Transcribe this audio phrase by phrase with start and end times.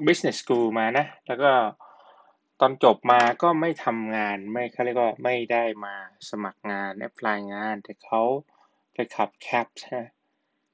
[0.06, 1.52] Business School มานะ แล้วก็
[2.60, 5.96] ตอนจบมาก็ไม่ทำงานไม่เขาเรียกว่าไม่ได้มา
[6.30, 8.22] สมัครงานแอพพลายงาน แต่เขา
[8.94, 10.00] ไปขับแคปใช่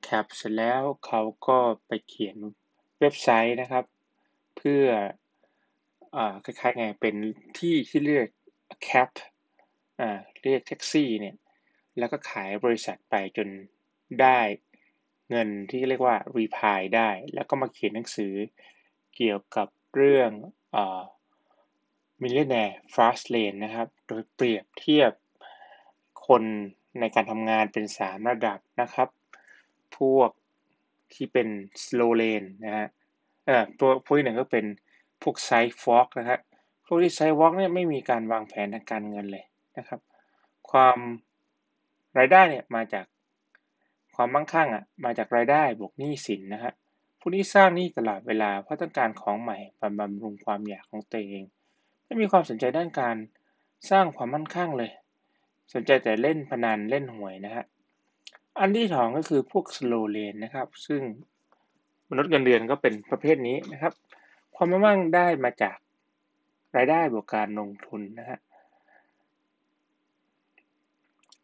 [0.03, 2.37] แคปเสร็จแล้วเขาก็ไปเขียน
[3.01, 3.85] เว็บไซต์นะครับ
[4.57, 4.85] เพื่อ
[6.15, 7.15] อคล้ายๆไงเป็น
[7.57, 8.27] ที่ที่เรียก
[8.83, 9.09] แคป
[10.43, 11.35] เรียกแท็กซี่เนี่ย
[11.97, 13.47] แล้วก็ขายบริษัทไปจน
[14.21, 14.39] ได้
[15.29, 18.33] เงินที่เรียกว่ารีพายได้ แล้วก็มาเขียนหนังสือ
[19.15, 20.31] เกี่ยวกับเรื่อง
[20.75, 21.01] อ่า
[22.21, 25.11] Millionaire Fast Lane นะครับ โดยเปรียบเทียบ
[26.27, 26.43] คน
[26.99, 29.09] ในการทำงานเป็น 3 ระดับนะครับ
[29.97, 30.29] พวก
[31.15, 31.47] ที่เป็น
[31.85, 32.87] slow lane นะฮะ
[33.49, 34.65] อ่อตัวพวกที่หนึ่งก็เป็น
[35.21, 36.39] พวก side walk นะครับ
[36.85, 39.45] พวกที่ side walk เนี่ยไม่มีการวางแผนทางการเงินเลย
[39.77, 39.99] นะครับ
[40.71, 40.97] ความ
[42.17, 43.05] รายได้เนี่ยมาจาก
[44.15, 46.73] ความมั่งคั่งอะมาจากรายได้บวกหนี้สินนะฮะ
[47.19, 51.43] ผู้ที่สร้างหนี้ตลอดเวลาเพราะต้องการของใหม่บำบำรุงความอยากของตัวเอง
[52.05, 53.15] ไม่มีความสนใจด้านการ
[53.89, 54.91] สร้างความมั่นคั่งเลย
[55.73, 57.65] สนใจแต่เล่นพนันเล่นหวยนะฮะ
[58.61, 61.01] อันที่สองก็คือพวก slow lane นะครับ ซึ่ง
[62.09, 63.93] มนุษย์เงินเดือนก็เป็นประเภทนี้นะครับ
[64.55, 65.77] ความมั่งได้มาจาก
[66.75, 68.39] รายได้บวกการลงทุนนะฮะ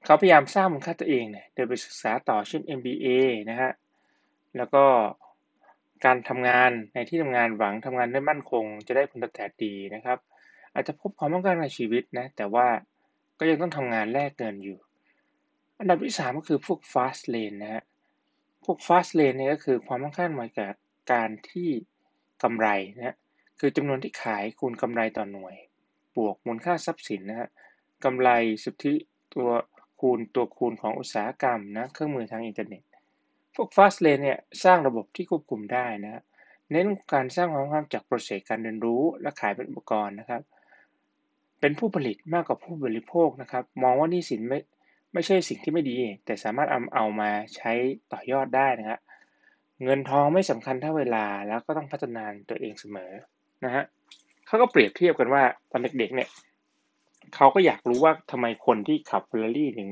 [0.05, 3.07] เขาพยายามสร้างมูลค่าตัวเองเนี่ยโดยไปศึกษาต่อเช่น MBA
[3.49, 3.71] นะฮะ
[4.57, 4.83] แล้วก็
[6.05, 10.17] การทำงานในที่ทำงานหวังทำงานได้มั่นคง จะได้ผลตอบแทนดีนะครับ
[10.73, 12.67] อาจจะพบความต้องการในชีวิตนะแต่ว่า
[13.39, 14.77] ก็ยังต้องทำงานแลกเงินอยู่
[15.79, 17.83] อันดับที่ 3 ก็คือพวก fast lane นะฮะ
[18.65, 20.73] พวก fast lane เนี่ยก็คือความมั่งคั่งมาจาก
[21.11, 21.69] การที่
[22.43, 22.67] กำไร
[22.97, 23.15] นะ
[23.59, 25.55] คือจำนวนที่ขายคูณกำไรต่อหน่วย
[26.15, 27.49] บวกมูลค่าทรัพย์สินนะฮะ
[28.03, 28.29] กำไร
[28.63, 28.93] สุทธิ
[29.33, 29.49] ตัว
[29.99, 32.83] คูณตัวคูณของอุตสาหกรรมนะเครื่องมือทางอินเทอร์เน็ต
[33.55, 36.21] พวก fast lane เนี่ยสร้างระบบที่ควบคุมได้นะ
[36.71, 40.41] เน้นการสร้างความมั่งคั่งจากโปรเซสการเรียนรู้ และขายเป็นอุปกรณ์นะครับ
[41.59, 44.59] เป็นผู้ผลิตมากกว่าผู้บริโภคนะครับ มองว่านี่สินไม่
[45.13, 47.71] ไม่ใช่สิ่งที่ไม่ดี แต่สามารถเอาเอามาใช้
[48.11, 48.99] ต่อยอดได้นะครับ
[49.83, 53.11] เงินทองไม่สำคัญเท่าเวลาแล้วก็ต้องพัฒนานตัวเองเสมอ
[53.65, 53.83] นะฮะ
[54.47, 56.29] เขาก็เปรียบเทียบกันว่าตอนเด็กๆเนี่ย
[57.35, 59.89] เขาก็อยากรู้ว่าทำไมคนที่ขับเฟอร์รารี่ถึง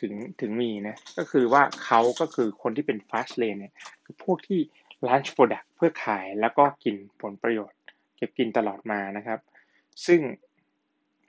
[0.00, 3.74] ถึงถึงมีนะก็คือว่าเขาก็คือคนที่เป็น fast lane เนี่ย
[4.04, 4.60] คือพวกที่
[5.06, 7.78] launch product เพื่อขายแล้วก็กินผลประโยชน์
[8.16, 9.40] เก็บกินตลอดมานะครับ
[10.06, 10.20] ซึ่ง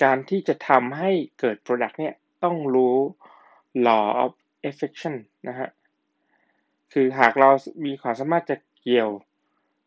[0.04, 2.96] การที่จะทำให้เกิด product เนี่ย ต้องรู้
[3.88, 4.32] law of
[4.70, 5.16] affection
[5.48, 5.70] นะฮะ
[6.94, 7.50] คือหากเรา
[7.86, 9.12] มีความสามารถจะเกี่ยว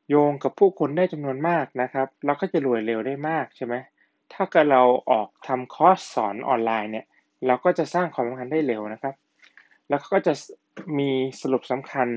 [0.09, 3.75] โยงกับผู้คนได้จำนวนมากนะครับ เราก็จะรวยเร็วได้มากใช่ไหม
[4.33, 7.07] ถ้าเกิดเราออกทำคอร์สสอนออนไลน์เนี่ย
[7.47, 9.15] เราก็จะสร้างความสัมพันธ์ได้เร็วนะครับ
[9.89, 10.33] แล้วก็จะ
[10.99, 11.11] มี
[11.41, 12.09] สรุปสำคัญ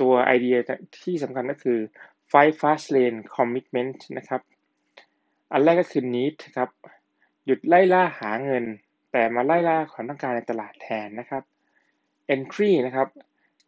[0.00, 0.56] ตัวไอเดีย
[1.02, 1.78] ที่สำคัญก็คือ
[2.32, 4.40] five fast lane commitment นะครับ
[5.52, 6.70] อันแรกก็คือ need ครับ
[7.46, 8.64] หยุดไล่ล่าหาเงิน
[9.16, 11.42] แต่มาไล่ล่าความต้องการในตลาดแทนนะครับ
[12.34, 13.08] entry นะครับ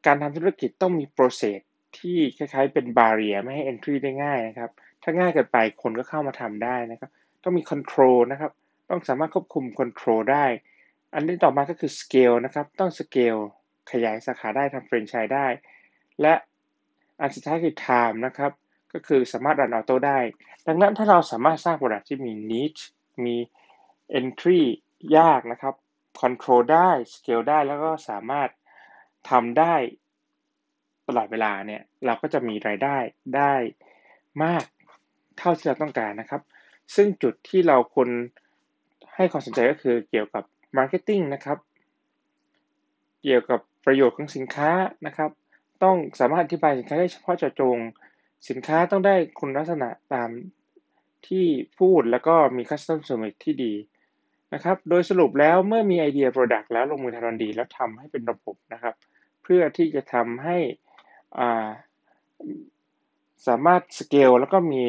[0.06, 1.58] การทำธุรกิจต้องมี process
[1.98, 4.70] ที่คล้ายๆ เป็น barrier ไม่ให้ entry ได้ง่ายนะครับ
[5.02, 7.10] ถ้าง่ายเกินไปคนก็เข้ามาทำได้นะครับ
[7.42, 8.50] ต้องมี control นะครับ
[8.90, 10.44] ต้องสามารถควบคุม control ได้
[11.14, 13.40] อันที่ต่อมาก็คือ scale นะครับ ต้อง scale
[13.90, 15.46] ขยายสาขาได้ทำ franchise ได้
[16.20, 16.34] และ
[17.20, 18.52] อันสุดท้ายคือ time นะครับ
[18.92, 20.18] ก็คือสามารถรันออโต้ได้
[20.66, 22.82] ดังนั้นถ้าเราสามารถสร้าง product ที่มี niche
[23.24, 23.36] มี
[24.18, 24.62] entry
[25.18, 25.74] ยากนะครับ
[26.20, 28.48] control ได้ scale ได้แล้วก็สามารถ
[29.30, 29.74] ทำได้
[31.08, 32.96] ตลอดเวลาเนี่ยเราก็จะมีรายได้
[33.36, 33.54] ได้
[34.44, 34.64] มาก
[35.38, 36.42] เท่าที่เราต้องการนะครับ
[36.94, 38.08] ซึ่งจุดที่เราควร
[39.14, 40.44] ให้ความสนใจก็คือเกี่ยวกับ
[40.76, 41.58] marketing นะครับ
[43.22, 44.70] เกี่ยวกับประโยชน์ของสินค้า
[45.06, 45.30] นะครับ
[45.82, 47.78] ต้องสามารถอธิบายสินค้าได้เฉพาะเจาะจง
[48.48, 50.30] สินค้าต้องได้คุณลักษณะตาม
[51.28, 51.46] ที่
[51.78, 53.72] พูดแล้วก็มี custom service ที่ดี
[54.54, 58.94] นะครับ โดยสรุปแล้วเมื่อมีไอเดีย product แล้วลงมือทำทันทีแล้วทำให้เป็นระบบนะครับ
[59.42, 60.56] เพื่อที่จะทำให้
[63.46, 64.84] สามารถสเกลแล้วก็มี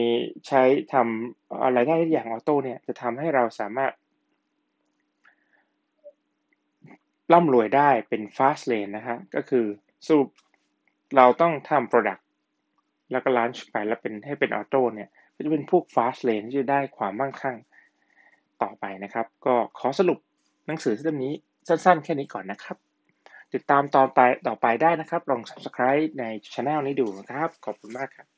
[0.48, 0.64] ใช้
[0.94, 3.92] ทำอะไรได้อย่างออโต้เนี่ยจะทำให้เราสามารถ
[7.34, 9.66] ร่ำรวยได้เป็น fast lane นะฮะก็คือ
[10.08, 10.30] สรุป
[11.16, 12.22] เราต้องทำ product
[13.12, 17.58] แล้วก็ launch ไปแล้วเป็นให้เป็นออโต้เนี่ยก็จะเป็นพวก fast lane ที่จะได้ความมั่งคั่ง
[18.64, 20.20] ต่อไปนะครับ ก็ขอสรุป
[20.68, 21.34] หนังสือเล่มนี้
[21.68, 22.78] สั้นๆ แค่นี้ก่อนนะครับ
[23.54, 24.08] ติดตามตอน
[24.48, 26.24] ต่อไปได้นะครับ ลอง subscribe ใน
[26.54, 28.37] channel นี้ดูนะครับ ขอบคุณมากครับ